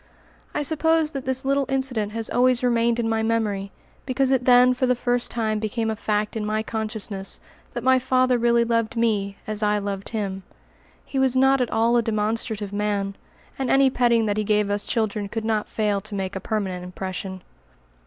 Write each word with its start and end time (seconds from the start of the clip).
I 0.55 0.63
suppose 0.63 1.11
that 1.11 1.25
this 1.25 1.45
little 1.45 1.67
incident 1.69 2.11
has 2.13 2.27
always 2.27 2.63
remained 2.63 2.99
in 2.99 3.07
my 3.07 3.21
memory 3.21 3.71
because 4.07 4.31
it 4.31 4.45
then 4.45 4.73
for 4.73 4.87
the 4.87 4.95
first 4.95 5.29
time 5.29 5.59
became 5.59 5.91
a 5.91 5.95
fact 5.95 6.35
in 6.35 6.43
my 6.43 6.63
consciousness 6.63 7.39
that 7.75 7.83
my 7.83 7.99
father 7.99 8.39
really 8.39 8.63
loved 8.65 8.97
me 8.97 9.37
as 9.45 9.61
I 9.61 9.77
loved 9.77 10.09
him. 10.09 10.41
He 11.05 11.19
was 11.19 11.35
not 11.35 11.61
at 11.61 11.69
all 11.69 11.97
a 11.97 12.01
demonstrative 12.01 12.73
man, 12.73 13.15
and 13.59 13.69
any 13.69 13.91
petting 13.91 14.25
that 14.25 14.37
he 14.37 14.43
gave 14.43 14.71
us 14.71 14.85
children 14.85 15.27
could 15.29 15.45
not 15.45 15.69
fail 15.69 16.01
to 16.01 16.15
make 16.15 16.35
a 16.35 16.39
permanent 16.39 16.83
impression. 16.83 17.43